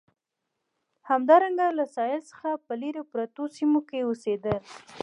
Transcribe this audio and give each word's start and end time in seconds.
همدارنګه 1.09 1.67
له 1.77 1.85
ساحل 1.95 2.21
څخه 2.31 2.49
په 2.65 2.73
لرې 2.81 3.03
پرتو 3.11 3.43
سیمو 3.57 3.79
کې 3.89 3.99
اوسېدل. 4.03 4.57